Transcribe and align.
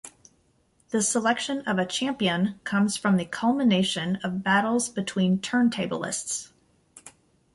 The 0.89 1.03
selection 1.03 1.59
of 1.67 1.77
a 1.77 1.85
champion 1.85 2.59
comes 2.63 2.97
from 2.97 3.17
the 3.17 3.25
culmination 3.25 4.15
of 4.23 4.41
battles 4.41 4.89
between 4.89 5.37
turntablists. 5.37 6.49